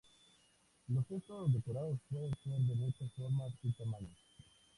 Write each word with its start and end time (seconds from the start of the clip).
Los 0.87 1.05
cestos 1.05 1.53
decorados 1.53 1.99
pueden 2.09 2.33
ser 2.43 2.57
de 2.61 2.73
muchas 2.73 3.11
formas 3.13 3.53
y 3.61 3.71
tamaños. 3.73 4.17